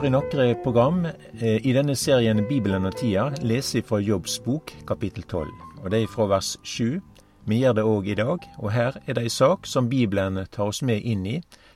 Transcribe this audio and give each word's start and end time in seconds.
får 0.00 0.06
i 0.06 0.10
nokre 0.10 0.54
program 0.54 1.04
eh, 1.04 1.66
i 1.66 1.72
denne 1.76 1.92
serien 1.96 2.38
Bibelen 2.48 2.86
og 2.88 2.94
tida 2.96 3.26
lest 3.44 3.76
fra 3.84 3.98
Jobbs 4.00 4.38
bok, 4.40 4.70
kapittel 4.88 5.26
12. 5.28 5.50
Og 5.82 5.90
det 5.92 5.98
er 6.00 6.08
fra 6.08 6.24
vers 6.30 6.54
7. 6.64 7.02
Vi 7.44 7.58
gjør 7.60 7.74
det 7.76 7.84
òg 7.84 8.08
i 8.08 8.16
dag, 8.16 8.46
og 8.56 8.72
her 8.72 8.96
er 9.04 9.18
det 9.18 9.26
ei 9.26 9.32
sak 9.34 9.68
som 9.68 9.90
Bibelen 9.90 10.40
tar 10.48 10.70
oss 10.72 10.80
med 10.80 11.04
inn 11.04 11.26
i, 11.28 11.34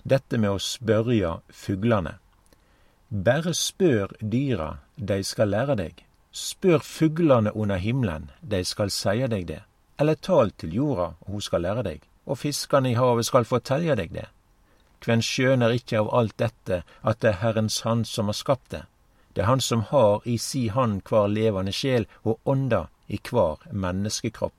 dette 0.08 0.40
med 0.40 0.54
å 0.54 0.62
spørja 0.62 1.34
fuglene. 1.52 2.14
Bare 3.10 3.52
spør 3.52 4.16
dyra, 4.20 4.70
de 4.96 5.20
skal 5.20 5.52
lære 5.52 5.76
deg. 5.82 6.00
Spør 6.32 6.80
fuglene 6.80 7.52
under 7.52 7.76
himmelen, 7.76 8.30
de 8.40 8.62
skal 8.64 8.94
seie 8.94 9.28
deg 9.28 9.50
det. 9.52 9.60
Eller 10.00 10.16
tal 10.16 10.54
til 10.56 10.72
jorda, 10.80 11.12
og 11.26 11.36
hun 11.36 11.44
skal 11.44 11.66
lære 11.66 11.84
deg. 11.90 12.08
Og 12.24 12.40
fiskene 12.40 12.94
i 12.94 12.96
havet 12.96 13.28
skal 13.28 13.44
fortelje 13.44 14.00
deg 14.00 14.16
det. 14.16 14.30
Kven 15.04 15.20
skjøner 15.20 15.74
ikkje 15.76 16.00
av 16.00 16.10
alt 16.16 16.36
dette 16.40 16.80
at 17.02 17.20
det 17.20 17.34
er 17.34 17.40
Herrens 17.42 17.82
Hand 17.84 18.08
som 18.08 18.30
har 18.32 18.38
skapt 18.38 18.70
det. 18.72 18.84
Det 19.34 19.42
er 19.42 19.50
Han 19.50 19.60
som 19.60 19.82
har 19.90 20.22
i 20.24 20.38
si 20.38 20.68
hand 20.68 21.02
kvar 21.04 21.28
levande 21.28 21.72
sjel 21.72 22.06
og 22.22 22.38
ånda 22.44 22.86
i 23.06 23.18
kvar 23.18 23.60
menneskekropp. 23.70 24.56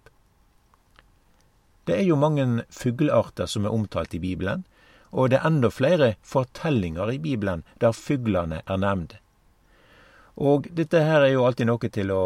Det 1.86 1.98
er 1.98 2.06
jo 2.06 2.18
mange 2.20 2.66
fuglearter 2.70 3.50
som 3.50 3.66
er 3.66 3.74
omtalt 3.74 4.14
i 4.14 4.20
Bibelen, 4.20 4.66
og 5.10 5.30
det 5.30 5.40
er 5.40 5.48
enda 5.48 5.70
flere 5.70 6.16
fortellinger 6.22 7.12
i 7.14 7.20
Bibelen 7.22 7.64
der 7.82 7.96
fuglene 7.96 8.62
er 8.66 8.78
nevnt. 8.82 9.16
Og 10.36 10.68
dette 10.78 11.02
her 11.02 11.24
er 11.24 11.32
jo 11.32 11.46
alltid 11.48 11.70
noe 11.70 11.90
til 11.90 12.12
å, 12.12 12.24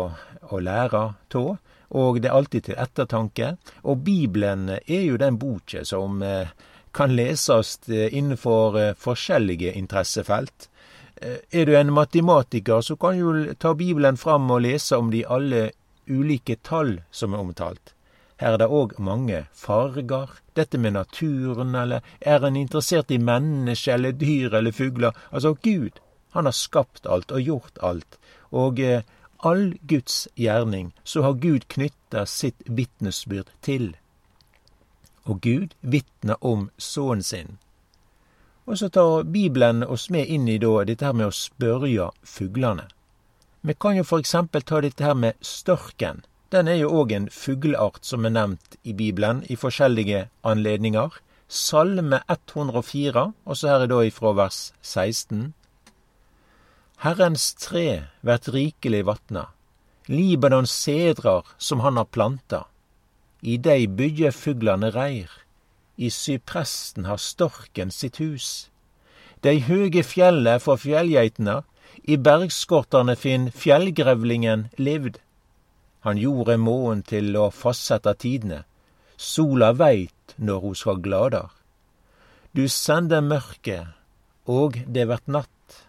å 0.50 0.59
lære 0.59 1.03
av, 1.38 1.58
og 1.90 2.22
det 2.22 2.30
er 2.30 2.36
alltid 2.38 2.66
til 2.66 2.80
ettertanke. 2.81 3.53
Og 3.84 4.02
Bibelen 4.06 4.70
er 4.80 5.03
jo 5.06 5.17
den 5.22 5.38
boka 5.42 5.84
som 5.86 6.23
eh, 6.25 6.50
kan 6.92 7.16
leses 7.16 7.80
eh, 7.90 8.14
innenfor 8.14 8.80
eh, 8.80 8.94
forskjellige 8.98 9.73
interessefelt. 9.73 10.70
Eh, 11.16 11.38
er 11.52 11.66
du 11.66 11.76
en 11.78 11.94
matematiker, 11.94 12.81
så 12.81 12.96
kan 12.96 13.20
du 13.20 13.54
ta 13.54 13.73
Bibelen 13.73 14.18
fram 14.18 14.52
og 14.52 14.62
lese 14.62 14.98
om 14.98 15.12
de 15.12 15.26
alle 15.26 15.70
ulike 16.08 16.56
tall 16.64 17.00
som 17.12 17.34
er 17.34 17.44
omtalt. 17.46 17.94
Her 18.40 18.56
er 18.56 18.62
det 18.62 18.72
òg 18.72 18.96
mange 19.04 19.44
farger, 19.54 20.31
dette 20.56 20.80
med 20.80 20.96
naturen, 20.96 21.76
eller 21.76 22.02
er 22.22 22.46
en 22.46 22.56
interessert 22.56 23.12
i 23.12 23.20
mennesker 23.20 23.98
eller 23.98 24.16
dyr 24.16 24.56
eller 24.56 24.72
fugler? 24.72 25.12
Altså, 25.31 25.53
Gud, 25.53 26.00
han 26.31 26.48
har 26.48 26.56
skapt 26.56 27.06
alt 27.06 27.31
og 27.36 27.44
gjort 27.44 27.81
alt, 27.84 28.20
og 28.52 28.80
all 29.44 29.74
Guds 29.88 30.28
gjerning 30.36 30.94
så 31.03 31.22
har 31.28 31.40
Gud 31.44 31.68
knytta 31.68 32.26
sitt 32.26 32.64
vitnesbyrd 32.66 33.52
til 33.62 33.92
og 35.30 35.41
Gud 35.45 35.75
vitner 35.81 36.39
om 36.41 36.69
sønnen 36.77 37.23
sin. 37.23 37.58
Og 38.66 38.77
så 38.81 38.89
tar 38.89 39.23
Bibelen 39.23 39.83
oss 39.83 40.09
med 40.13 40.30
inn 40.30 40.47
i 40.49 40.58
da 40.61 40.83
dette 40.85 41.05
her 41.05 41.16
med 41.17 41.30
å 41.30 41.35
spørja 41.35 42.09
fuglene. 42.25 42.88
Vi 43.61 43.75
kan 43.75 43.97
jo 43.97 44.05
eksempel 44.17 44.63
ta 44.63 44.81
dette 44.81 45.03
her 45.03 45.17
med 45.17 45.38
størken. 45.41 46.23
Den 46.50 46.67
er 46.67 46.80
jo 46.80 46.91
òg 47.02 47.11
en 47.13 47.30
fugleart 47.30 48.05
som 48.05 48.25
er 48.25 48.33
nevnt 48.33 48.77
i 48.83 48.94
Bibelen 48.94 49.44
i 49.50 49.57
forskjellige 49.59 50.30
anledninger. 50.41 51.17
Salme 51.50 52.22
104, 52.29 53.25
og 53.45 53.57
så 53.57 53.69
her 53.69 53.85
er 53.85 53.91
da 53.91 54.03
ifra 54.06 54.34
vers 54.38 54.72
16. 54.81 55.53
Herrens 57.03 57.53
tre 57.56 58.09
vert 58.22 58.50
rikelig 58.53 59.06
vatna, 59.07 59.47
Libanons 60.09 60.72
sedrar 60.73 61.45
som 61.57 61.79
han 61.79 61.97
har 61.97 62.09
planta. 62.09 62.66
I 63.41 63.57
dei 63.57 63.88
byggjer 63.88 64.31
fuglane 64.35 64.89
reir, 64.91 65.29
i 65.95 66.09
sypresten 66.11 67.05
har 67.05 67.17
storken 67.17 67.91
sitt 67.91 68.19
hus. 68.19 68.69
Dei 69.44 69.59
høge 69.63 70.03
fjella 70.03 70.57
for 70.59 70.79
fjellgeitene, 70.79 71.61
i 72.03 72.17
bergskortane 72.17 73.16
finn 73.16 73.50
fjellgrevlingen 73.55 74.67
livd. 74.77 75.19
Han 76.03 76.19
gjorde 76.19 76.57
månen 76.59 77.03
til 77.03 77.35
å 77.39 77.50
fastsette 77.51 78.13
tidene, 78.19 78.63
sola 79.16 79.71
veit 79.71 80.35
når 80.38 80.59
ho 80.63 80.73
skal 80.75 81.00
gladar. 81.03 81.50
Du 82.51 82.67
sender 82.67 83.21
mørket, 83.21 83.95
og 84.47 84.79
det 84.88 85.07
vert 85.07 85.27
natt. 85.27 85.85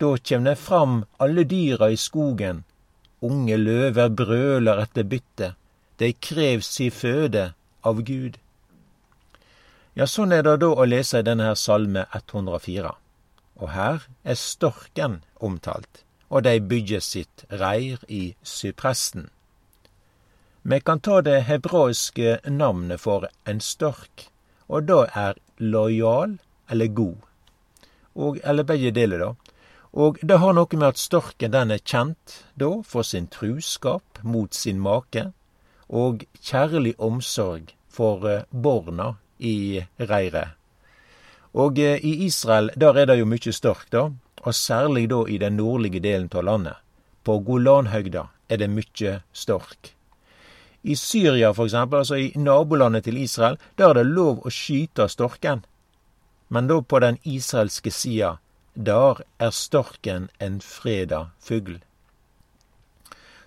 Då 0.00 0.16
kjem 0.16 0.44
det 0.44 0.56
fram 0.56 1.04
alle 1.18 1.44
dyra 1.44 1.90
i 1.92 1.96
skogen, 1.96 2.64
unge 3.20 3.56
løver 3.56 4.08
brøler 4.08 4.80
etter 4.84 5.04
bytte. 5.04 5.54
De 6.00 6.12
krev 6.12 6.62
si 6.64 6.88
føde 6.90 7.50
av 7.84 8.00
Gud. 8.08 8.38
Ja, 9.98 10.06
sånn 10.06 10.32
er 10.32 10.46
det 10.46 10.60
da 10.62 10.70
å 10.72 10.86
lese 10.88 11.20
i 11.20 11.26
denne 11.26 11.50
her 11.50 11.58
salme 11.60 12.06
104. 12.16 12.92
Og 13.60 13.68
her 13.74 14.06
er 14.24 14.38
storken 14.40 15.18
omtalt, 15.44 16.04
og 16.32 16.46
de 16.46 16.56
bygger 16.72 17.04
sitt 17.04 17.44
reir 17.50 18.00
i 18.08 18.34
sypresten. 18.40 19.28
Vi 20.62 20.78
kan 20.80 21.00
ta 21.00 21.20
det 21.24 21.42
hebraiske 21.48 22.38
navnet 22.48 23.00
for 23.00 23.26
en 23.48 23.60
stork, 23.64 24.30
og 24.68 24.88
da 24.88 25.02
er 25.16 25.40
lojal 25.58 26.38
eller 26.70 26.88
god. 26.96 27.16
Og, 28.14 28.40
eller 28.44 28.64
begge 28.64 28.92
deler, 28.96 29.24
da. 29.24 29.56
Og 29.92 30.20
det 30.22 30.38
har 30.38 30.54
noe 30.54 30.78
med 30.78 30.94
at 30.94 31.00
storken 31.02 31.52
den 31.52 31.72
er 31.74 31.84
kjent 31.84 32.36
da 32.60 32.70
for 32.86 33.02
sin 33.02 33.26
truskap 33.32 34.20
mot 34.22 34.54
sin 34.54 34.80
make, 34.80 35.32
og 35.90 36.24
kjærlig 36.38 36.94
omsorg 36.98 37.74
for 37.90 38.26
eh, 38.28 38.46
borna 38.50 39.14
i 39.38 39.82
reiret. 39.98 40.56
Og 41.54 41.78
eh, 41.78 41.98
i 42.04 42.26
Israel, 42.26 42.70
der 42.76 42.96
er 42.96 43.10
det 43.10 43.18
jo 43.18 43.28
mykje 43.28 43.52
stork, 43.52 43.88
da, 43.92 44.10
og 44.40 44.54
særlig 44.54 45.08
da 45.10 45.24
i 45.26 45.38
den 45.38 45.58
nordlige 45.58 46.00
delen 46.00 46.30
av 46.32 46.46
landet. 46.46 46.76
På 47.24 47.40
Golanhøgda 47.44 48.28
er 48.48 48.62
det 48.62 48.70
mykje 48.70 49.20
stork. 49.32 49.94
I 50.82 50.94
Syria, 50.96 51.52
for 51.52 51.68
eksempel, 51.68 51.98
altså 51.98 52.14
i 52.14 52.32
nabolandet 52.36 53.04
til 53.04 53.18
Israel, 53.20 53.58
der 53.76 53.90
er 53.90 54.00
det 54.00 54.06
lov 54.06 54.46
å 54.46 54.52
skyte 54.54 55.08
storken. 55.12 55.66
Men 56.48 56.70
da 56.70 56.80
på 56.80 56.98
den 56.98 57.18
israelske 57.24 57.90
sida, 57.92 58.38
der 58.74 59.20
er 59.38 59.50
storken 59.50 60.30
en 60.40 60.60
freda 60.64 61.26
fugl. 61.38 61.82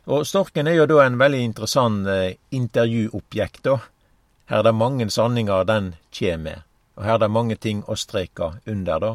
Og 0.05 0.27
storken 0.27 0.67
er 0.67 0.75
jo 0.81 0.87
da 0.89 1.05
en 1.05 1.19
veldig 1.19 1.39
interessant 1.39 2.07
eh, 2.11 2.35
intervjuobjekt, 2.51 3.63
da. 3.63 3.77
Her 4.51 4.59
er 4.59 4.67
det 4.67 4.75
mange 4.75 5.07
sanninger 5.09 5.63
den 5.63 5.93
kjem 6.11 6.43
med, 6.49 6.65
og 6.97 7.05
her 7.07 7.15
er 7.15 7.23
det 7.23 7.31
mange 7.31 7.55
ting 7.55 7.85
å 7.87 7.95
streke 7.95 8.57
under, 8.67 8.99
da. 8.99 9.13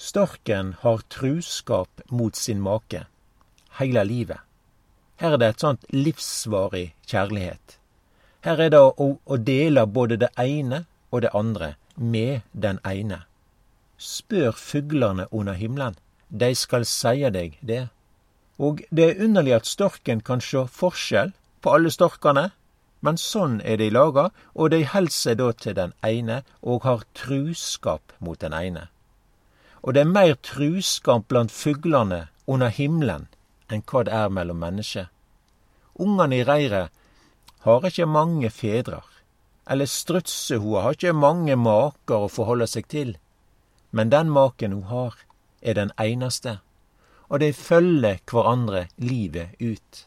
Storken 0.00 0.74
har 0.80 1.04
truskap 1.12 2.02
mot 2.10 2.34
sin 2.36 2.62
make 2.64 3.04
heile 3.78 4.04
livet. 4.04 4.40
Her 5.20 5.36
er 5.36 5.40
det 5.40 5.48
et 5.52 5.62
sånt 5.62 5.84
livsvarig 5.92 6.94
kjærlighet. 7.06 7.76
Her 8.42 8.62
er 8.64 8.72
det 8.72 8.80
å, 8.80 9.08
å 9.20 9.36
dele 9.36 9.84
både 9.86 10.16
det 10.22 10.30
ene 10.40 10.86
og 11.12 11.22
det 11.22 11.32
andre 11.36 11.74
med 11.94 12.40
den 12.52 12.80
ene. 12.88 13.22
Spør 14.00 14.56
fuglene 14.56 15.28
under 15.30 15.54
himmelen, 15.54 15.98
de 16.28 16.54
skal 16.56 16.86
seie 16.88 17.30
deg 17.30 17.58
det. 17.60 17.90
Og 18.60 18.82
det 18.92 19.04
er 19.06 19.22
underlig 19.24 19.54
at 19.56 19.68
storken 19.68 20.20
kan 20.20 20.42
sjå 20.44 20.66
forskjell 20.68 21.32
på 21.64 21.72
alle 21.72 21.90
storkane, 21.92 22.50
men 23.00 23.16
sånn 23.16 23.60
er 23.64 23.80
de 23.80 23.88
laga, 23.88 24.26
og 24.52 24.72
de 24.74 24.82
held 24.84 25.12
seg 25.16 25.38
da 25.40 25.48
til 25.56 25.76
den 25.78 25.94
ene 26.04 26.42
og 26.60 26.84
har 26.84 27.06
truskap 27.16 28.12
mot 28.20 28.40
den 28.40 28.52
ene. 28.52 28.88
Og 29.80 29.96
det 29.96 30.04
er 30.04 30.12
meir 30.12 30.36
truskap 30.44 31.24
blant 31.32 31.54
fuglane 31.54 32.26
under 32.44 32.68
himmelen 32.68 33.28
enn 33.72 33.84
hva 33.88 34.04
det 34.04 34.12
er 34.12 34.28
mellom 34.28 34.60
menneske. 34.60 35.06
Ungane 35.96 36.42
i 36.42 36.44
reiret 36.44 36.92
har 37.64 37.86
ikkje 37.86 38.08
mange 38.08 38.50
fedrar, 38.52 39.06
eller 39.64 39.88
strutsehoa 39.88 40.84
har 40.84 40.98
ikkje 40.98 41.16
mange 41.16 41.56
maker 41.56 42.26
å 42.26 42.32
forholde 42.32 42.68
seg 42.68 42.88
til, 42.92 43.14
men 43.90 44.12
den 44.12 44.28
maken 44.36 44.76
ho 44.76 44.82
har, 44.92 45.16
er 45.62 45.80
den 45.80 45.92
einaste 45.96 46.58
og 47.30 47.40
de 47.40 47.52
følger 47.54 48.18
hverandre 48.30 48.86
livet 48.98 49.54
ut. 49.62 50.04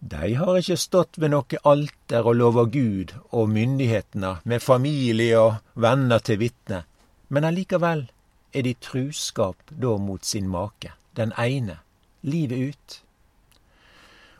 De 0.00 0.34
har 0.36 0.56
ikke 0.56 0.78
stått 0.80 1.18
ved 1.20 1.32
noe 1.32 1.60
alter 1.68 2.24
og 2.24 2.36
lova 2.36 2.64
Gud 2.72 3.12
og 3.36 3.50
myndighetene 3.52 4.36
med 4.44 4.64
familie 4.64 5.40
og 5.40 5.58
venner 5.74 6.22
til 6.24 6.40
vitne, 6.40 6.84
men 7.28 7.44
allikevel 7.44 8.06
er 8.52 8.66
de 8.66 8.74
truskap 8.80 9.70
da 9.70 9.96
mot 10.00 10.24
sin 10.24 10.48
make, 10.48 10.92
den 11.16 11.32
ene, 11.38 11.78
livet 12.22 12.72
ut. 12.72 13.00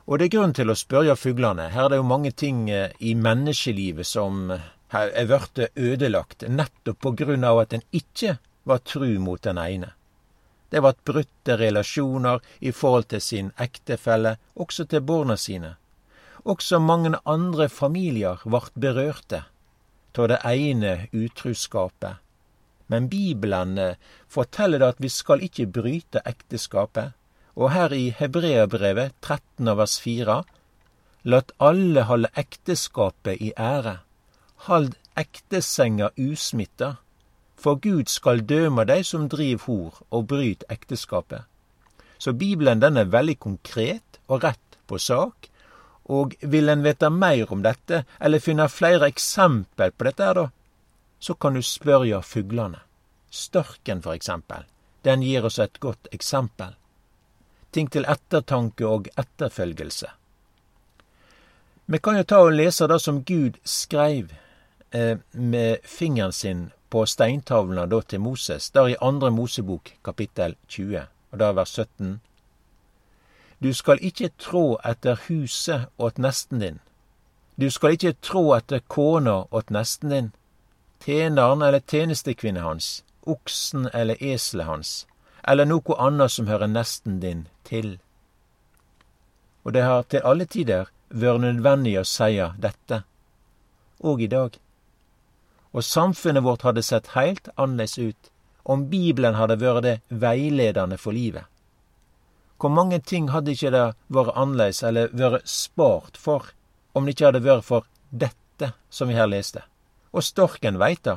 Og 0.07 0.19
det 0.19 0.27
er 0.27 0.35
grunn 0.39 0.57
til 0.57 0.73
å 0.73 0.79
spørre 0.79 1.15
fuglene. 1.17 1.69
Her 1.71 1.87
er 1.87 1.93
det 1.93 2.01
jo 2.01 2.09
mange 2.09 2.33
ting 2.33 2.65
eh, 2.71 2.91
i 2.99 3.15
menneskelivet 3.15 4.09
som 4.09 4.51
er 4.51 5.29
blitt 5.29 5.61
ødelagt, 5.77 6.49
nettopp 6.49 6.99
på 7.05 7.13
grunn 7.21 7.47
av 7.47 7.63
at 7.63 7.77
en 7.77 7.85
ikke 7.95 8.39
var 8.67 8.83
tru 8.83 9.13
mot 9.23 9.43
den 9.45 9.61
ene. 9.63 9.93
Det 10.71 10.83
vart 10.83 11.05
brutte 11.05 11.57
relasjoner 11.59 12.41
i 12.61 12.73
forhold 12.73 13.09
til 13.11 13.21
sin 13.21 13.53
ektefelle, 13.59 14.37
også 14.55 14.87
til 14.87 15.03
barna 15.03 15.37
sine. 15.37 15.75
Også 16.45 16.79
mange 16.79 17.19
andre 17.27 17.69
familier 17.69 18.41
vart 18.45 18.73
berørte 18.75 19.45
av 20.19 20.29
det 20.31 20.39
ene 20.45 20.93
utruskapet. 21.13 22.17
Men 22.91 23.09
Bibelen 23.09 23.79
forteller 24.29 24.83
at 24.83 24.99
vi 24.99 25.09
skal 25.09 25.43
ikke 25.47 25.67
bryte 25.67 26.23
ekteskapet. 26.27 27.13
Og 27.55 27.71
her 27.71 27.93
i 27.93 28.11
Hebreabrevet 28.11 29.15
13 29.23 29.77
vers 29.77 29.99
4 30.01 30.43
Lat 31.23 31.53
alle 31.61 32.03
holde 32.09 32.31
ekteskapet 32.37 33.37
i 33.41 33.53
ære. 33.59 33.99
hold 34.67 34.93
ektesenga 35.17 36.11
usmitta. 36.19 36.97
For 37.61 37.77
Gud 37.77 38.09
skal 38.09 38.41
døme 38.49 38.87
dei 38.89 39.03
som 39.05 39.29
driv 39.29 39.67
hor 39.67 40.01
og 40.09 40.29
bryt 40.33 40.65
ekteskapet. 40.73 41.45
Så 42.19 42.33
Bibelen 42.33 42.81
den 42.81 42.97
er 42.97 43.13
veldig 43.13 43.37
konkret 43.39 44.21
og 44.29 44.45
rett 44.45 44.79
på 44.89 44.99
sak. 44.99 45.49
Og 46.11 46.35
vil 46.41 46.69
en 46.69 46.83
vite 46.83 47.11
meir 47.13 47.53
om 47.53 47.61
dette, 47.63 48.05
eller 48.19 48.43
finne 48.43 48.67
flere 48.69 49.07
eksempel 49.13 49.93
på 49.93 50.09
dette, 50.09 50.33
da, 50.35 50.47
så 51.21 51.35
kan 51.35 51.55
du 51.55 51.63
spørre 51.63 52.23
fuglene. 52.23 52.81
Størken, 53.31 54.03
for 54.03 54.17
eksempel. 54.17 54.65
Den 55.05 55.23
gir 55.23 55.45
oss 55.45 55.59
et 55.59 55.79
godt 55.81 56.09
eksempel. 56.13 56.75
Ting 57.71 57.93
til 57.93 58.09
ettertanke 58.09 58.89
og 58.89 59.07
etterfølgelse. 59.21 60.11
Vi 61.87 61.99
kan 61.99 62.17
jo 62.17 62.27
ta 62.27 62.41
og 62.43 62.53
lese 62.57 62.89
det 62.91 63.01
som 63.03 63.23
Gud 63.25 63.61
skreiv 63.65 64.33
eh, 64.91 65.19
med 65.33 65.79
fingeren 65.85 66.33
sin 66.33 66.71
på 66.91 67.05
steintavlene 67.07 67.87
da 67.87 68.01
til 68.03 68.21
Moses, 68.21 68.71
der 68.71 68.89
i 68.89 68.99
andre 69.01 69.31
Mosebok 69.31 69.93
kapittel 70.05 70.57
20, 70.69 71.07
og 71.33 71.39
da 71.39 71.53
vers 71.53 71.77
17. 71.79 72.21
Du 73.63 73.73
skal 73.75 73.99
ikke 74.03 74.31
trå 74.39 74.81
etter 74.85 75.21
huset 75.29 75.89
åt 75.99 76.19
nesten 76.19 76.61
din. 76.61 76.79
Du 77.61 77.71
skal 77.71 77.97
ikke 77.97 78.17
trå 78.23 78.55
etter 78.57 78.81
kona 78.89 79.43
åt 79.51 79.71
nesten 79.71 80.11
din 80.11 80.31
tjeneren 81.05 81.63
eller 81.63 81.81
tjenestekvinnen 81.81 82.63
hans, 82.63 83.05
oksen 83.23 83.89
eller 83.95 84.23
eselet 84.23 84.67
hans, 84.67 85.07
eller 85.49 85.65
noe 85.65 85.97
annet 85.99 86.33
som 86.33 86.49
hører 86.49 86.69
nesten 86.69 87.21
din 87.21 87.47
til. 87.65 87.99
Og 89.65 89.73
det 89.73 89.85
har 89.85 90.03
til 90.09 90.25
alle 90.25 90.47
tider 90.47 90.91
vært 91.09 91.45
nødvendig 91.45 91.97
å 92.01 92.07
seie 92.09 92.53
dette, 92.59 93.03
og 94.01 94.23
i 94.23 94.29
dag. 94.31 94.57
Og 95.73 95.85
samfunnet 95.87 96.43
vårt 96.43 96.65
hadde 96.67 96.83
sett 96.83 97.13
heilt 97.15 97.49
annerledes 97.57 97.99
ut 97.99 98.31
om 98.65 98.89
Bibelen 98.91 99.39
hadde 99.39 99.59
vært 99.61 99.85
det 99.87 99.97
veiledende 100.09 100.99
for 100.99 101.15
livet. 101.17 101.47
Hvor 102.61 102.73
mange 102.75 102.99
ting 103.01 103.31
hadde 103.33 103.55
ikke 103.55 103.73
det 103.73 103.87
vært 104.13 104.37
annerledes 104.37 104.83
eller 104.85 105.15
vært 105.17 105.49
spart 105.49 106.19
for 106.21 106.51
om 106.93 107.07
det 107.07 107.15
ikke 107.15 107.31
hadde 107.31 107.47
vært 107.47 107.65
for 107.65 107.87
dette 108.11 108.73
som 108.91 109.09
vi 109.09 109.17
her 109.17 109.31
leste? 109.31 109.63
Og 110.13 110.27
storken 110.27 110.79
veit 110.79 111.05
det. 111.07 111.17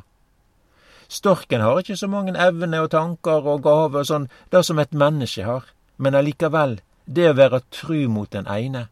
Storken 1.10 1.62
har 1.62 1.82
ikke 1.82 1.98
så 2.00 2.08
mange 2.08 2.34
evner 2.40 2.86
og 2.86 2.94
tanker 2.94 3.46
og 3.50 3.66
gaver 3.66 4.02
og 4.02 4.08
sånn, 4.08 4.30
det 4.50 4.64
som 4.66 4.80
et 4.80 4.96
menneske 4.96 5.44
har, 5.46 5.68
men 5.98 6.16
allikevel, 6.16 6.80
det 7.06 7.28
å 7.30 7.38
være 7.38 7.60
tru 7.74 8.08
mot 8.10 8.32
den 8.32 8.48
ene, 8.48 8.88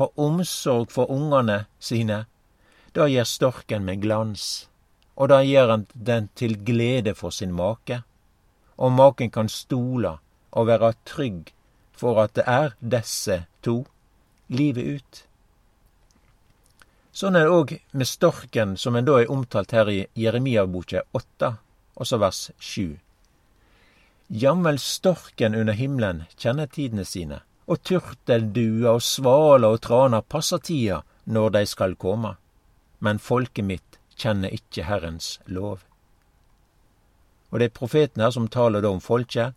ha 0.00 0.08
omsorg 0.16 0.90
for 0.90 1.10
ungene 1.12 1.66
sine, 1.78 2.24
det 2.96 3.10
gir 3.12 3.28
storken 3.28 3.84
med 3.86 4.00
glans, 4.02 4.69
og 5.20 5.28
da 5.28 5.42
gjør 5.44 5.68
han 5.74 5.86
den 5.92 6.30
til 6.34 6.56
glede 6.64 7.12
for 7.14 7.34
sin 7.34 7.52
make, 7.52 8.00
og 8.80 8.92
maken 8.96 9.30
kan 9.30 9.50
stole 9.52 10.14
og 10.50 10.66
være 10.66 10.94
trygg 11.04 11.50
for 11.92 12.22
at 12.22 12.32
det 12.38 12.46
er 12.48 12.72
disse 12.80 13.42
to 13.62 13.82
livet 14.48 14.96
ut. 14.96 15.20
Sånn 17.12 17.36
er 17.36 17.44
det 17.44 17.52
òg 17.52 17.76
med 17.92 18.08
storken, 18.08 18.76
som 18.80 18.96
en 18.96 19.04
da 19.04 19.18
er 19.20 19.30
omtalt 19.34 19.74
her 19.76 19.90
i 19.92 20.00
Jeremia-boka 20.16 21.04
åtte, 21.12 21.52
også 22.00 22.20
vers 22.22 22.40
sju. 22.56 22.96
Jamvel 24.30 24.78
storken 24.80 25.58
under 25.58 25.76
himmelen 25.76 26.24
kjenner 26.38 26.70
tidene 26.70 27.04
sine, 27.04 27.42
og 27.68 27.82
turtelduer 27.84 28.94
og 28.94 29.04
svaler 29.04 29.76
og 29.76 29.82
traner 29.84 30.24
passer 30.24 30.62
tida 30.64 31.02
når 31.26 31.56
de 31.58 31.66
skal 31.68 31.98
komme. 32.00 32.36
Men 33.04 33.20
folket 33.20 33.66
mitt 33.66 33.99
kjenner 34.20 34.52
ikke 34.54 34.84
Herrens 34.88 35.38
lov. 35.46 35.80
Og 37.50 37.58
det 37.58 37.70
er 37.70 37.78
profeten 37.80 38.22
her 38.22 38.30
som 38.34 38.48
taler 38.48 38.84
da 38.84 38.92
om 38.92 39.02
folket, 39.02 39.56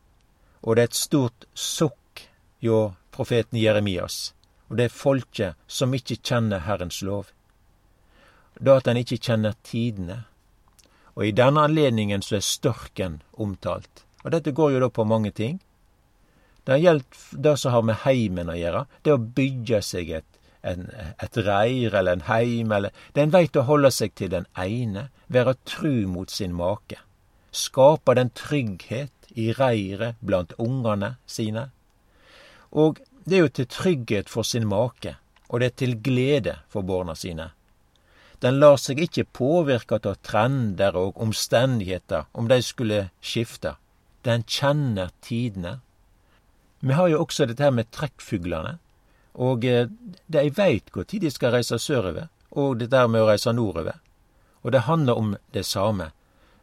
og 0.64 0.76
det 0.76 0.86
er 0.86 0.92
et 0.92 0.98
stort 0.98 1.48
sukk 1.54 2.26
hjå 2.64 2.80
profeten 3.14 3.60
Jeremias. 3.60 4.34
Og 4.72 4.80
det 4.80 4.88
er 4.88 4.96
folket 4.96 5.60
som 5.68 5.94
ikke 5.94 6.22
kjenner 6.24 6.64
Herrens 6.66 7.04
lov 7.06 7.34
da 8.60 8.78
at 8.78 8.88
en 8.88 9.00
ikke 9.00 9.20
kjenner 9.22 9.56
tidene. 9.66 10.24
Og 11.14 11.28
i 11.28 11.36
denne 11.36 11.66
anledningen 11.68 12.24
så 12.26 12.38
er 12.38 12.46
storken 12.46 13.22
omtalt. 13.34 14.06
Og 14.24 14.32
dette 14.34 14.54
går 14.56 14.74
jo 14.74 14.84
da 14.84 14.90
på 14.90 15.06
mange 15.06 15.32
ting. 15.32 15.60
Det 16.64 16.78
har 16.78 16.84
gjeldt 16.84 17.18
det 17.44 17.58
som 17.60 17.74
har 17.76 17.84
med 17.86 18.02
heimen 18.06 18.50
å 18.50 18.58
gjøre. 18.58 18.86
Det 19.04 19.14
å 19.14 19.22
bygge 19.40 19.82
seg 19.84 20.14
et, 20.20 20.40
en, 20.64 20.88
et 21.22 21.38
reir 21.38 21.96
eller 21.96 22.18
en 22.18 22.28
heim, 22.28 22.72
eller 22.72 22.92
Det 23.14 23.22
er 23.22 23.28
en 23.28 23.36
vei 23.36 23.48
til 23.48 23.62
å 23.64 23.70
holde 23.70 23.92
seg 23.92 24.16
til 24.16 24.32
den 24.34 24.48
ene, 24.58 25.10
være 25.28 25.56
tru 25.66 26.08
mot 26.08 26.32
sin 26.32 26.54
make. 26.56 27.00
Skape 27.52 28.16
den 28.16 28.32
trygghet 28.36 29.12
i 29.36 29.52
reiret 29.54 30.16
blant 30.22 30.54
ungene 30.58 31.16
sine. 31.26 31.70
Og 32.72 33.02
det 33.26 33.38
er 33.38 33.46
jo 33.46 33.52
til 33.60 33.70
trygghet 33.70 34.30
for 34.30 34.44
sin 34.44 34.68
make, 34.68 35.16
og 35.50 35.60
det 35.62 35.68
er 35.72 35.78
til 35.84 36.00
glede 36.02 36.58
for 36.70 36.82
barna 36.82 37.16
sine. 37.16 37.52
Den 38.44 38.58
lar 38.60 38.76
seg 38.82 39.00
ikke 39.00 39.30
påvirke 39.32 40.02
av 40.02 40.18
trender 40.26 40.98
og 41.00 41.20
omstendigheter 41.24 42.26
om 42.34 42.50
de 42.52 42.60
skulle 42.66 43.06
skifte. 43.24 43.78
Den 44.28 44.44
kjenner 44.44 45.14
tidene. 45.24 45.78
Vi 46.84 46.98
har 46.98 47.08
jo 47.08 47.22
også 47.24 47.48
dette 47.48 47.64
her 47.64 47.72
med 47.72 47.92
trekkfuglene. 47.96 48.78
Og 49.34 49.66
eh, 49.66 49.88
de 50.28 50.50
veit 50.58 50.90
når 50.96 51.10
de 51.10 51.32
skal 51.32 51.56
reise 51.58 51.80
sørover, 51.80 52.30
og 52.52 52.80
det 52.80 52.92
der 52.92 53.08
med 53.08 53.24
å 53.24 53.30
reise 53.32 53.54
nordover. 53.54 53.98
Og 54.64 54.72
det 54.72 54.86
handler 54.88 55.20
om 55.20 55.36
det 55.54 55.66
samme. 55.66 56.12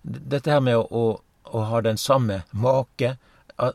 Dette 0.02 0.50
her 0.50 0.60
med 0.64 0.76
å, 0.78 1.20
å 1.44 1.64
ha 1.68 1.80
den 1.84 1.98
samme 1.98 2.42
make 2.52 3.16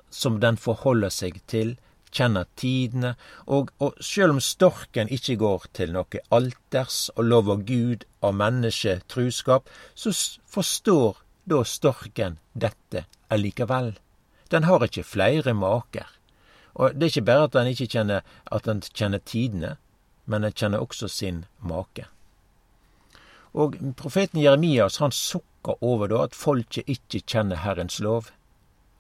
som 0.10 0.40
den 0.42 0.58
forholder 0.58 1.12
seg 1.14 1.42
til, 1.52 1.75
kjenner 2.16 2.48
tidene, 2.58 3.14
og, 3.46 3.72
og 3.84 4.00
sjøl 4.04 4.36
om 4.38 4.42
storken 4.42 5.12
ikke 5.12 5.38
går 5.42 5.68
til 5.75 5.94
noe 5.96 6.22
alters 6.34 7.10
og 7.16 7.28
lover 7.28 7.62
Gud 7.68 8.06
og 8.24 8.38
menneske 8.40 9.00
truskap, 9.12 9.70
så 9.94 10.14
forstår 10.50 11.20
da 11.46 11.62
storken 11.68 12.40
dette 12.54 13.06
allikevel. 13.30 13.94
Den 14.50 14.66
har 14.70 14.86
ikke 14.86 15.06
flere 15.06 15.54
maker. 15.58 16.08
Og 16.75 16.96
det 16.96 17.08
er 17.08 17.13
ikke 17.13 17.29
bare 17.29 17.48
at 17.48 17.55
en 17.55 17.72
ikke 17.72 17.89
kjenner 17.96 18.22
at 18.51 18.67
den 18.67 18.84
kjenner 18.91 19.24
tidene, 19.24 19.75
men 20.25 20.44
en 20.44 20.55
kjenner 20.55 20.84
også 20.84 21.08
sin 21.08 21.46
make. 21.60 22.08
Og 23.55 23.77
profeten 23.96 24.41
Jeremias 24.41 25.00
han 25.00 25.15
sukker 25.15 25.79
over 25.82 26.12
da 26.12 26.25
at 26.27 26.36
folket 26.36 26.89
ikke 26.91 27.24
kjenner 27.24 27.63
Herrens 27.63 28.01
lov. 28.03 28.32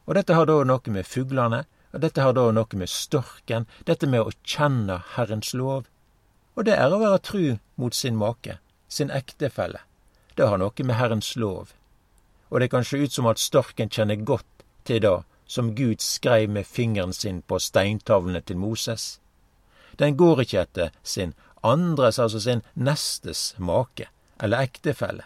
Og 0.07 0.15
dette 0.15 0.37
har 0.37 0.47
da 0.47 0.61
noe 0.63 0.93
med 0.93 1.07
fuglene, 1.09 1.65
og 1.95 2.01
Dette 2.03 2.19
har 2.19 2.33
da 2.35 2.49
noe 2.51 2.75
med 2.75 2.91
storken, 2.91 3.65
dette 3.87 4.07
med 4.11 4.27
å 4.27 4.33
kjenne 4.43 4.97
Herrens 5.15 5.53
lov. 5.55 5.85
Og 6.59 6.67
det 6.67 6.75
er 6.75 6.91
å 6.91 6.99
være 6.99 7.21
tru 7.23 7.43
mot 7.79 7.95
sin 7.95 8.17
make, 8.19 8.57
sin 8.91 9.11
ektefelle. 9.15 9.79
Det 10.35 10.49
har 10.51 10.59
noe 10.59 10.83
med 10.83 10.99
Herrens 10.99 11.37
lov. 11.39 11.71
Og 12.51 12.59
det 12.59 12.67
kan 12.73 12.83
se 12.83 12.99
ut 12.99 13.15
som 13.15 13.29
at 13.31 13.39
storken 13.39 13.87
kjenner 13.87 14.19
godt 14.27 14.65
til 14.83 14.99
det 15.07 15.13
som 15.45 15.75
Gud 15.75 16.01
skreiv 16.01 16.49
med 16.49 16.67
fingeren 16.67 17.13
sin 17.13 17.41
på 17.41 17.59
steintavlene 17.59 18.41
til 18.41 18.57
Moses. 18.57 19.19
Den 19.99 20.17
går 20.17 20.41
ikke 20.41 20.61
etter 20.61 20.91
sin 21.03 21.33
andres, 21.63 22.19
altså 22.19 22.39
sin 22.39 22.61
nestes 22.73 23.53
make 23.57 24.09
eller 24.41 24.65
ektefelle, 24.65 25.23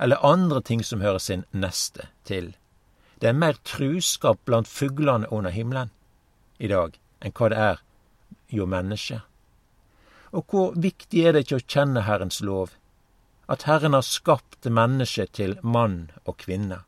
eller 0.00 0.26
andre 0.26 0.60
ting 0.62 0.84
som 0.84 1.00
hører 1.00 1.18
sin 1.18 1.44
neste 1.52 2.08
til. 2.24 2.54
Det 3.20 3.28
er 3.30 3.38
mer 3.38 3.56
truskap 3.64 4.40
blant 4.44 4.68
fuglene 4.68 5.30
under 5.32 5.50
himmelen 5.50 5.90
i 6.58 6.68
dag 6.68 6.98
enn 7.24 7.32
hva 7.32 7.48
det 7.48 7.58
er 7.58 7.78
jo 8.52 8.66
mennesket. 8.68 9.22
Og 10.34 10.50
hvor 10.50 10.74
viktig 10.76 11.22
er 11.24 11.32
det 11.32 11.44
ikke 11.46 11.60
å 11.60 11.68
kjenne 11.74 12.02
Herrens 12.04 12.40
lov, 12.44 12.74
at 13.48 13.64
Herren 13.68 13.94
har 13.94 14.04
skapt 14.04 14.66
mennesket 14.66 15.32
til 15.38 15.56
mann 15.62 16.10
og 16.24 16.36
kvinne. 16.42 16.82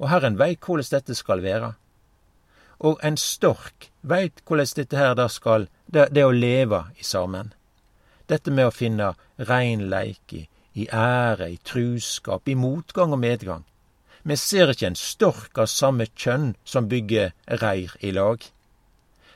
Og 0.00 0.08
Herren 0.08 0.38
veit 0.40 0.64
hvordan 0.64 0.88
dette 0.90 1.14
skal 1.14 1.42
være. 1.44 1.74
Og 2.80 3.00
en 3.04 3.16
stork 3.20 3.90
veit 4.00 4.40
hvordan 4.48 4.76
dette 4.76 4.96
her 4.96 5.14
da 5.14 5.28
skal, 5.28 5.68
det, 5.86 6.08
det 6.16 6.24
å 6.24 6.32
leve 6.32 6.86
i 6.96 7.04
sammen. 7.04 7.52
Dette 8.26 8.50
med 8.54 8.70
å 8.70 8.74
finne 8.74 9.12
rein 9.50 9.88
leik 9.92 10.32
i, 10.32 10.46
i 10.72 10.86
ære, 10.88 11.50
i 11.50 11.58
truskap, 11.64 12.48
i 12.48 12.56
motgang 12.56 13.12
og 13.12 13.20
medgang. 13.20 13.66
Me 14.22 14.36
ser 14.36 14.72
ikkje 14.72 14.90
en 14.92 14.98
stork 14.98 15.58
av 15.58 15.68
samme 15.72 16.06
kjønn 16.08 16.54
som 16.64 16.88
bygger 16.88 17.32
reir 17.60 17.92
i 18.00 18.12
lag. 18.16 18.40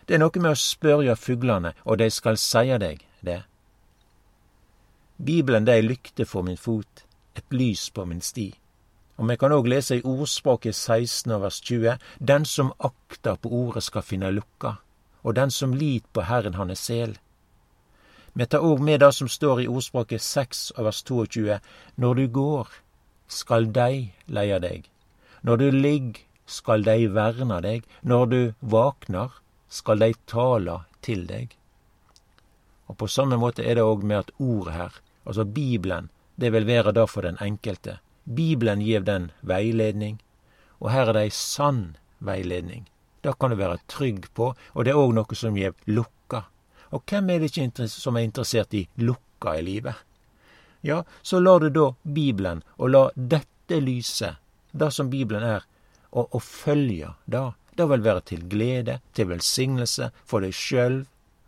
Det 0.04 0.16
er 0.16 0.20
noe 0.20 0.40
med 0.40 0.52
å 0.52 0.60
spørre 0.60 1.16
fuglane, 1.16 1.72
og 1.84 2.00
dei 2.00 2.10
skal 2.12 2.40
seie 2.40 2.76
deg 2.80 3.04
det. 3.24 3.40
Bibelen 5.16 5.64
det 5.64 5.78
er 5.78 5.88
lykte 5.88 6.26
for 6.28 6.44
min 6.44 6.60
fot, 6.60 7.04
et 7.36 7.56
lys 7.56 7.88
på 7.90 8.04
min 8.08 8.20
sti. 8.20 8.50
Og 9.16 9.28
vi 9.28 9.36
kan 9.38 9.52
òg 9.54 9.68
lese 9.70 9.98
i 9.98 10.02
ordspråket 10.02 10.74
16 10.74 11.34
vers 11.40 11.60
20.: 11.60 11.98
Den 12.18 12.44
som 12.44 12.72
akter 12.78 13.36
på 13.36 13.48
ordet 13.48 13.82
skal 13.86 14.02
finne 14.02 14.30
lukka, 14.30 14.76
og 15.22 15.36
den 15.36 15.50
som 15.50 15.74
lit 15.74 16.04
på 16.12 16.26
Herren, 16.26 16.54
han 16.54 16.70
er 16.70 16.80
sel. 16.80 17.18
Vi 18.34 18.46
tar 18.46 18.66
òg 18.66 18.80
med 18.82 19.00
det 19.00 19.12
som 19.14 19.28
står 19.28 19.60
i 19.62 19.68
ordspråket 19.70 20.20
6 20.20 20.72
vers 20.78 21.02
22. 21.02 21.60
Når 21.96 22.14
du 22.14 22.26
går, 22.26 22.68
skal 23.28 23.70
dei 23.72 24.10
leie 24.26 24.58
deg. 24.58 24.88
Når 25.42 25.56
du 25.56 25.70
ligg, 25.70 26.24
skal 26.46 26.82
dei 26.82 27.06
verne 27.06 27.60
deg. 27.62 27.84
Når 28.02 28.26
du 28.26 28.40
vaknar, 28.60 29.38
skal 29.68 30.02
dei 30.02 30.14
tala 30.26 30.80
til 31.02 31.26
deg. 31.26 31.54
Og 32.90 32.98
på 32.98 33.06
samme 33.06 33.38
måte 33.38 33.62
er 33.62 33.78
det 33.78 33.86
òg 33.86 34.02
med 34.02 34.24
at 34.24 34.34
ordet 34.38 34.74
her, 34.74 34.98
altså 35.24 35.44
Bibelen, 35.44 36.10
det 36.36 36.50
vil 36.52 36.66
være 36.66 36.92
det 36.92 37.06
for 37.08 37.22
den 37.22 37.38
enkelte. 37.40 38.00
Bibelen 38.24 38.80
gir 38.80 39.04
den 39.04 39.30
veiledning, 39.40 40.18
og 40.80 40.90
her 40.90 41.08
er 41.08 41.16
det 41.16 41.26
ei 41.28 41.34
sann 41.34 41.96
veiledning. 42.24 42.88
Det 43.20 43.36
kan 43.40 43.52
du 43.52 43.56
være 43.56 43.80
trygg 43.88 44.26
på, 44.34 44.52
og 44.72 44.84
det 44.84 44.92
er 44.92 45.00
òg 45.00 45.14
noe 45.16 45.36
som 45.36 45.56
gir 45.56 45.76
lukka. 45.86 46.44
Og 46.92 47.04
hvem 47.08 47.30
er 47.30 47.40
det 47.40 47.52
ikke 47.52 47.88
som 47.88 48.16
er 48.16 48.26
interessert 48.26 48.74
i 48.74 48.86
lukka 48.96 49.56
i 49.58 49.64
livet? 49.64 49.94
Ja, 50.84 51.02
så 51.22 51.40
lar 51.40 51.60
du 51.60 51.70
da 51.72 51.94
Bibelen, 52.02 52.62
og 52.76 52.90
la 52.92 53.04
dette 53.16 53.80
lyse, 53.80 54.34
det 54.72 54.90
som 54.92 55.08
Bibelen 55.10 55.42
er, 55.42 55.64
og, 56.12 56.28
og 56.34 56.42
følge 56.42 57.14
det. 57.24 57.46
Det 57.74 57.88
vil 57.90 58.04
være 58.04 58.20
til 58.28 58.44
glede, 58.48 59.00
til 59.16 59.32
velsignelse 59.32 60.10
for 60.24 60.44
deg 60.44 60.54
sjøl 60.54 61.00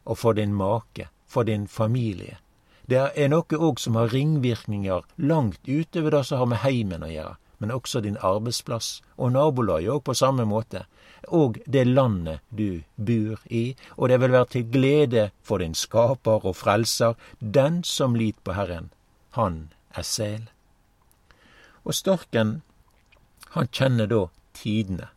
og 0.07 0.19
for 0.19 0.35
din 0.35 0.55
make, 0.57 1.07
for 1.29 1.47
din 1.47 1.69
familie. 1.69 2.39
Det 2.87 3.01
er 3.19 3.31
noe 3.33 3.59
òg 3.59 3.81
som 3.83 3.97
har 3.99 4.13
ringvirkninger 4.15 5.07
langt 5.19 5.67
utover 5.67 6.15
det 6.15 6.23
som 6.29 6.39
har 6.39 6.51
med 6.53 6.63
heimen 6.63 7.03
å 7.03 7.11
gjøre, 7.11 7.33
men 7.59 7.73
også 7.75 8.03
din 8.05 8.19
arbeidsplass 8.23 9.01
og 9.17 9.33
nabolaget 9.35 9.91
òg 9.91 10.05
på 10.07 10.15
samme 10.15 10.47
måte, 10.47 10.85
og 11.27 11.59
det 11.67 11.83
landet 11.89 12.45
du 12.55 12.85
bor 12.95 13.43
i, 13.51 13.75
og 13.97 14.13
det 14.13 14.21
vil 14.23 14.37
være 14.37 14.51
til 14.53 14.69
glede 14.71 15.25
for 15.43 15.59
din 15.59 15.75
skaper 15.75 16.47
og 16.47 16.55
frelser, 16.55 17.19
den 17.41 17.83
som 17.83 18.15
lit 18.15 18.39
på 18.47 18.55
Herren, 18.55 18.93
han 19.35 19.73
er 19.91 20.07
sel. 20.07 20.47
Og 21.83 21.95
storken, 21.95 22.61
han 23.59 23.67
kjenner 23.73 24.07
da 24.07 24.23
tidene. 24.55 25.11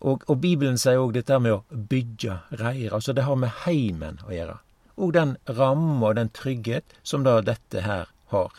Og, 0.00 0.24
og 0.32 0.40
Bibelen 0.40 0.80
sier 0.80 1.02
òg 1.02 1.12
dette 1.12 1.36
med 1.44 1.58
å 1.58 1.84
bygge 1.92 2.40
reir, 2.56 2.94
altså 2.96 3.12
det 3.12 3.28
har 3.28 3.36
med 3.36 3.52
heimen 3.66 4.24
å 4.24 4.32
gjøre 4.32 4.56
og 5.00 5.14
den 5.16 5.36
ramme 5.48 6.06
og 6.06 6.18
den 6.20 6.30
trygghet 6.36 6.98
som 7.02 7.24
da 7.24 7.40
dette 7.44 7.84
her 7.86 8.10
har. 8.34 8.52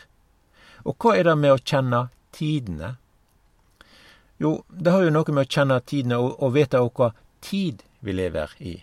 Og 0.84 0.96
hva 0.98 1.14
er 1.16 1.28
det 1.28 1.38
med 1.38 1.54
å 1.54 1.62
kjenne 1.62 2.06
tidene? 2.34 2.96
Jo, 4.42 4.56
det 4.68 4.90
har 4.90 5.04
jo 5.06 5.14
noe 5.14 5.34
med 5.34 5.46
å 5.46 5.52
kjenne 5.54 5.78
tidene 5.86 6.18
og, 6.18 6.34
og 6.42 6.54
vite 6.56 6.80
hva 6.82 7.12
tid 7.44 7.84
vi 8.02 8.14
lever 8.16 8.54
i. 8.58 8.76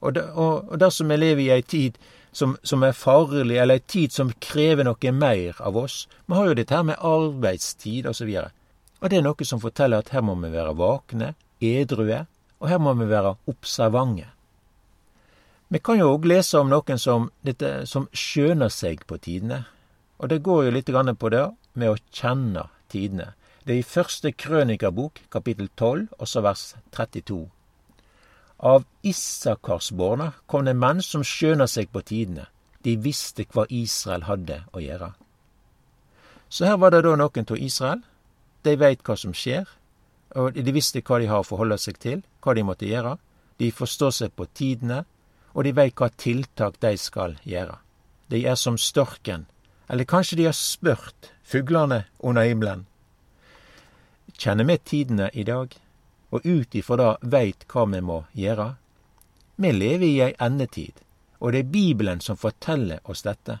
Og, 0.00 0.14
det, 0.16 0.24
og, 0.32 0.68
og 0.72 0.80
dersom 0.80 1.12
vi 1.12 1.20
lever 1.20 1.44
i 1.44 1.52
ei 1.54 1.62
tid 1.64 1.96
som, 2.32 2.56
som, 2.62 2.84
er 2.84 2.96
farlig, 2.96 3.56
eller 3.56 3.80
ei 3.80 3.84
tid 3.84 4.12
som 4.12 4.32
krever 4.40 4.86
noe 4.86 5.12
mer 5.12 5.58
av 5.60 5.76
oss 5.76 6.06
Vi 6.26 6.36
har 6.36 6.46
jo 6.48 6.56
dette 6.56 6.76
her 6.76 6.86
med 6.86 7.00
arbeidstid 7.04 8.08
osv. 8.08 8.28
Og, 8.40 8.52
og 9.00 9.10
det 9.10 9.18
er 9.18 9.26
noe 9.26 9.48
som 9.48 9.62
forteller 9.62 10.04
at 10.04 10.12
her 10.14 10.24
må 10.24 10.36
vi 10.40 10.52
være 10.52 10.76
vakne, 10.78 11.32
edrue, 11.60 12.24
og 12.60 12.68
her 12.68 12.80
må 12.80 12.94
vi 12.96 13.08
være 13.08 13.34
observante. 13.50 14.28
Vi 15.70 15.78
kan 15.78 16.00
jo 16.00 16.08
òg 16.16 16.24
lese 16.26 16.58
om 16.58 16.70
noen 16.70 16.98
som, 16.98 17.28
dette, 17.46 17.84
som 17.86 18.08
skjøner 18.10 18.72
seg 18.74 19.04
på 19.06 19.20
tidene. 19.22 19.62
Og 20.18 20.32
det 20.32 20.42
går 20.42 20.64
jo 20.64 20.72
litt 20.74 20.90
på 20.90 21.28
det 21.30 21.44
med 21.74 21.90
å 21.92 22.00
kjenne 22.10 22.64
tidene. 22.90 23.34
Det 23.62 23.74
er 23.74 23.78
i 23.78 23.86
første 23.86 24.32
krønikabok, 24.32 25.20
kapittel 25.30 25.68
12, 25.76 26.08
også 26.18 26.42
vers 26.42 26.64
32. 26.90 27.46
Av 28.58 28.84
Issakarsborna 29.06 30.32
kom 30.46 30.64
det 30.66 30.74
menn 30.74 31.02
som 31.06 31.22
skjøner 31.22 31.70
seg 31.70 31.92
på 31.94 32.02
tidene. 32.02 32.48
De 32.82 32.96
visste 32.96 33.46
hva 33.54 33.68
Israel 33.70 34.26
hadde 34.26 34.64
å 34.74 34.82
gjøre. 34.82 35.12
Så 36.50 36.66
her 36.66 36.80
var 36.82 36.90
det 36.90 37.04
da 37.06 37.14
noen 37.14 37.46
av 37.46 37.62
Israel. 37.62 38.02
De 38.66 38.74
veit 38.76 39.06
hva 39.06 39.14
som 39.16 39.32
skjer, 39.32 39.70
og 40.34 40.58
de 40.58 40.74
visste 40.74 41.00
hva 41.00 41.20
de 41.22 41.30
har 41.30 41.44
å 41.44 41.46
forholde 41.46 41.78
seg 41.78 42.02
til, 42.02 42.26
hva 42.42 42.58
de 42.58 42.66
måtte 42.66 42.90
gjøre. 42.90 43.16
De 43.62 43.70
forstår 43.70 44.10
seg 44.18 44.34
på 44.34 44.50
tidene, 44.50 45.04
og 45.54 45.64
de 45.64 45.72
veit 45.74 45.96
hva 45.98 46.10
tiltak 46.14 46.78
de 46.80 46.94
skal 46.98 47.36
gjøre. 47.44 47.78
De 48.30 48.44
er 48.46 48.54
som 48.54 48.78
storken, 48.78 49.46
eller 49.90 50.06
kanskje 50.06 50.38
de 50.38 50.46
har 50.46 50.56
spurt 50.56 51.32
fuglene 51.42 52.04
under 52.18 52.46
himmelen. 52.46 52.86
Kjenner 54.38 54.64
vi 54.64 54.78
tidene 54.78 55.30
i 55.34 55.44
dag, 55.44 55.74
og 56.30 56.46
ut 56.46 56.74
ifra 56.74 56.96
det 56.96 57.30
veit 57.32 57.66
hva 57.72 57.84
vi 57.90 58.00
må 58.00 58.22
gjøre? 58.38 58.74
Vi 59.60 59.72
lever 59.72 60.06
i 60.06 60.20
ei 60.28 60.36
endetid, 60.40 61.02
og 61.40 61.52
det 61.52 61.64
er 61.64 61.72
Bibelen 61.74 62.20
som 62.20 62.38
forteller 62.38 63.02
oss 63.04 63.26
dette. 63.26 63.58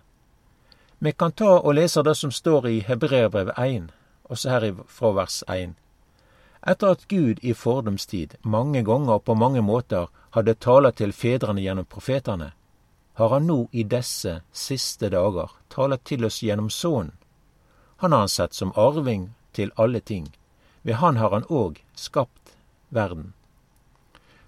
Vi 0.98 1.12
kan 1.12 1.32
ta 1.32 1.58
og 1.58 1.74
lese 1.74 2.02
det 2.06 2.14
som 2.16 2.30
står 2.30 2.68
i 2.68 2.80
Hebreerbrevet 2.86 3.58
1, 3.58 3.90
også 4.24 4.50
her 4.50 4.66
fra 4.86 5.10
vers 5.16 5.42
1. 5.48 5.74
Etter 6.66 6.92
at 6.92 7.08
Gud 7.08 7.38
i 7.42 7.54
fordums 7.54 8.06
tid 8.06 8.34
mange 8.42 8.82
ganger 8.84 9.14
og 9.14 9.24
på 9.24 9.34
mange 9.34 9.62
måter 9.64 10.10
hadde 10.36 10.54
talt 10.60 10.98
til 11.00 11.12
fedrene 11.12 11.62
gjennom 11.64 11.88
profetene, 11.88 12.52
har 13.14 13.28
han 13.28 13.46
nå 13.46 13.68
i 13.72 13.82
disse 13.84 14.40
siste 14.52 15.10
dager 15.12 15.50
talt 15.68 16.04
til 16.04 16.24
oss 16.24 16.42
gjennom 16.42 16.70
Sønnen. 16.70 17.12
Han 18.00 18.12
har 18.12 18.24
han 18.24 18.32
sett 18.32 18.54
som 18.54 18.72
arving 18.76 19.30
til 19.52 19.72
alle 19.76 20.00
ting. 20.00 20.30
Ved 20.82 20.94
han 20.94 21.16
har 21.16 21.30
han 21.30 21.44
òg 21.48 21.82
skapt 21.94 22.54
verden. 22.88 23.32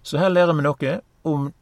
Så 0.03 0.19
her 0.19 0.33
lærer 0.33 0.57
vi 0.57 0.65
noe 0.65 0.95
om 1.23 1.53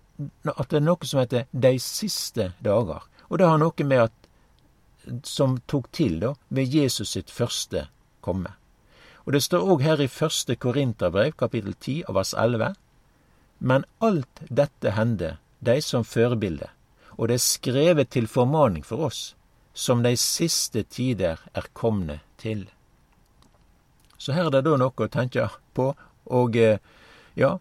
at 0.47 0.71
det 0.71 0.79
er 0.79 0.87
noe 0.87 1.09
som 1.09 1.21
heter 1.21 1.49
de 1.51 1.73
siste 1.83 2.53
dager. 2.63 3.03
Og 3.29 3.39
det 3.39 3.49
har 3.49 3.59
noe 3.59 3.87
med 3.87 4.07
at 4.07 5.25
som 5.27 5.59
tok 5.67 5.91
til 5.93 6.21
da 6.21 6.35
ved 6.49 6.75
Jesus 6.75 7.17
sitt 7.17 7.31
første 7.31 7.89
komme. 8.21 8.55
Og 9.31 9.35
det 9.37 9.45
står 9.45 9.69
òg 9.71 9.83
her 9.87 10.01
i 10.03 10.09
første 10.11 10.57
Korinterbrev, 10.59 11.37
kapittel 11.39 11.77
10 11.79 12.09
av 12.11 12.17
vers 12.17 12.33
11, 12.35 12.73
men 13.63 13.85
alt 14.03 14.41
dette 14.51 14.91
hendte 14.97 15.29
dei 15.63 15.77
som 15.87 16.03
førebilde, 16.03 16.67
og 17.15 17.29
det 17.31 17.37
er 17.37 17.45
skrevet 17.45 18.09
til 18.11 18.25
formaning 18.27 18.83
for 18.83 19.05
oss, 19.07 19.21
som 19.71 20.01
dei 20.03 20.17
siste 20.19 20.83
tider 20.83 21.39
er 21.55 21.69
komne 21.79 22.17
til. 22.43 22.65
Så 24.19 24.35
her 24.35 24.49
er 24.49 24.57
det 24.57 24.65
da 24.67 24.73
noe 24.83 25.07
å 25.07 25.09
tenke 25.15 25.45
på, 25.79 25.87
og 26.27 26.59
eh, 26.59 26.81
ja, 27.39 27.53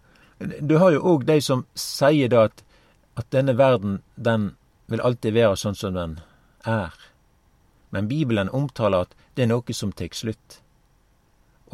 du 0.41 0.73
har 0.81 0.95
jo 0.95 1.03
òg 1.11 1.27
dei 1.29 1.37
som 1.37 1.67
sier 1.77 2.31
da 2.33 2.47
at, 2.47 2.63
at 3.13 3.29
denne 3.29 3.53
verden, 3.61 3.99
den 4.15 4.55
vil 4.89 5.05
alltid 5.05 5.37
være 5.37 5.61
sånn 5.65 5.77
som 5.77 5.93
den 5.93 6.17
er. 6.65 6.97
Men 7.93 8.09
Bibelen 8.09 8.49
omtaler 8.49 9.05
at 9.05 9.15
det 9.37 9.45
er 9.45 9.53
noe 9.53 9.77
som 9.77 9.93
tek 9.93 10.17
slutt. 10.17 10.63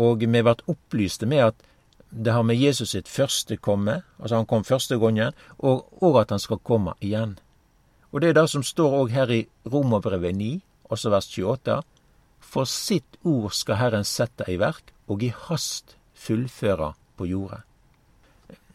Og 0.01 0.25
vi 0.25 0.41
vart 0.41 0.65
opplyste 0.67 1.25
med 1.25 1.43
at 1.51 1.65
det 2.09 2.31
har 2.31 2.43
med 2.43 2.55
Jesus 2.55 2.93
sitt 2.93 3.09
første 3.11 3.57
komme, 3.57 4.01
altså 4.19 4.39
han 4.39 4.47
kom 4.47 4.63
første 4.63 4.97
gangen, 4.99 5.33
og, 5.57 5.87
og 6.03 6.21
at 6.21 6.31
han 6.31 6.39
skal 6.39 6.61
komme 6.63 6.93
igjen. 7.03 7.35
Og 8.11 8.21
det 8.21 8.29
er 8.29 8.37
det 8.37 8.49
som 8.49 8.63
står 8.63 8.95
òg 9.01 9.11
her 9.11 9.31
i 9.31 9.41
Romerbrevet 9.67 10.35
9, 10.35 10.51
også 10.87 11.11
vers 11.11 11.27
28. 11.27 11.81
For 12.39 12.69
sitt 12.69 13.17
ord 13.23 13.51
skal 13.51 13.81
Herren 13.81 14.07
sette 14.07 14.47
i 14.47 14.59
verk, 14.61 14.93
og 15.11 15.23
i 15.23 15.33
hast 15.47 15.97
fullføre 16.15 16.93
på 17.17 17.27
jordet. 17.27 17.65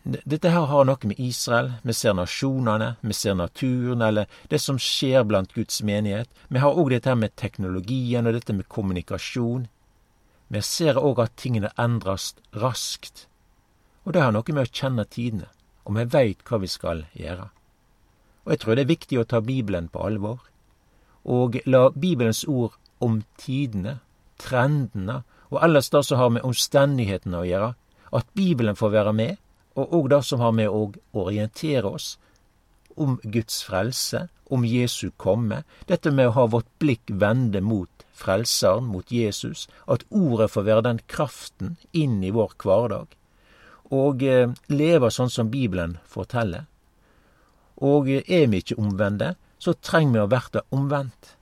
Dette 0.05 0.49
her 0.49 0.65
har 0.65 0.87
noe 0.89 1.09
med 1.09 1.19
Israel, 1.21 1.75
vi 1.85 1.93
ser 1.93 2.15
nasjonene, 2.17 2.95
vi 3.01 3.17
ser 3.17 3.37
naturen, 3.37 4.03
eller 4.03 4.29
det 4.49 4.61
som 4.61 4.79
skjer 4.81 5.27
blant 5.29 5.53
Guds 5.55 5.83
menighet. 5.85 6.29
Vi 6.49 6.61
har 6.63 6.77
òg 6.77 6.91
dette 6.93 7.09
her 7.13 7.19
med 7.21 7.37
teknologien 7.37 8.27
og 8.27 8.37
dette 8.37 8.57
med 8.57 8.69
kommunikasjon. 8.69 9.69
Vi 10.51 10.61
ser 10.67 10.99
òg 10.99 11.21
at 11.23 11.37
tingene 11.39 11.71
endres 11.79 12.33
raskt. 12.59 13.27
Og 14.03 14.15
det 14.15 14.23
har 14.25 14.33
noe 14.35 14.55
med 14.55 14.67
å 14.67 14.73
kjenne 14.75 15.05
tidene, 15.07 15.47
og 15.87 15.95
vi 15.95 16.07
veit 16.11 16.43
hva 16.49 16.59
vi 16.59 16.71
skal 16.71 17.05
gjøre. 17.15 17.51
Og 18.45 18.55
jeg 18.55 18.63
tror 18.63 18.75
det 18.75 18.85
er 18.85 18.95
viktig 18.95 19.21
å 19.21 19.27
ta 19.31 19.41
Bibelen 19.45 19.87
på 19.93 20.03
alvor, 20.03 20.41
og 21.23 21.61
la 21.71 21.91
Bibelens 21.95 22.43
ord 22.49 22.75
om 22.99 23.21
tidene, 23.39 24.01
trendene, 24.41 25.21
og 25.51 25.63
ellers 25.63 25.91
det 25.93 26.03
som 26.09 26.19
har 26.19 26.33
med 26.35 26.47
omstendighetene 26.49 27.43
å 27.43 27.47
gjøre, 27.47 27.71
at 28.19 28.35
Bibelen 28.35 28.79
får 28.79 28.95
være 28.97 29.13
med, 29.15 29.39
og 29.79 29.95
òg 29.95 30.11
det 30.11 30.23
som 30.27 30.43
har 30.43 30.57
med 30.57 30.73
å 30.73 30.91
orientere 31.15 31.95
oss 31.95 32.17
om 33.01 33.17
Guds 33.23 33.63
frelse, 33.67 34.27
om 34.51 34.67
Jesu 34.67 35.11
komme, 35.17 35.63
dette 35.89 36.13
med 36.13 36.31
å 36.31 36.37
ha 36.37 36.49
vårt 36.53 36.69
blikk 36.83 37.13
vende 37.23 37.63
mot 37.65 37.89
Frelseren, 38.21 38.85
mot 38.93 39.09
Jesus, 39.09 39.65
at 39.89 40.05
ordet 40.11 40.51
får 40.53 40.67
være 40.67 40.87
den 40.91 41.01
kraften 41.09 41.79
inn 41.97 42.19
i 42.21 42.35
vår 42.35 42.53
hverdag 42.61 43.17
og 43.91 44.23
eh, 44.23 44.51
leve 44.71 45.11
sånn 45.11 45.31
som 45.31 45.51
Bibelen 45.51 45.99
forteller. 46.07 46.67
Og 47.83 48.11
eh, 48.11 48.25
er 48.27 48.49
vi 48.51 48.63
ikke 48.63 48.79
omvende, 48.81 49.35
så 49.59 49.75
trenger 49.75 50.13
vi 50.15 50.25
å 50.25 50.31
verte 50.31 50.67
omvendt. 50.71 51.37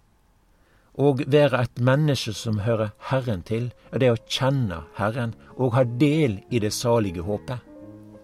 og 0.98 1.20
være 1.30 1.60
et 1.62 1.78
menneske 1.78 2.32
som 2.34 2.56
hører 2.58 2.88
Herren 3.10 3.44
til, 3.46 3.68
er 3.92 3.98
det 4.02 4.08
å 4.10 4.16
kjenne 4.26 4.80
Herren 4.96 5.34
og 5.54 5.76
ha 5.76 5.84
del 5.84 6.40
i 6.50 6.58
det 6.58 6.72
salige 6.74 7.22
håpet. 7.22 7.62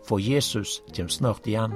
For 0.02 0.18
Jesus 0.18 0.80
kjem 0.90 1.08
snart 1.08 1.46
igjen. 1.46 1.70